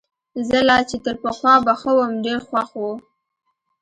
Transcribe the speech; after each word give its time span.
زه 0.47 0.57
لا 0.67 0.77
چي 0.89 0.97
تر 1.05 1.15
پخوا 1.23 1.53
به 1.65 1.73
ښه 1.81 1.91
وم، 1.97 2.11
ډېر 2.25 2.39
خوښ 2.47 2.69
وو. 2.79 2.91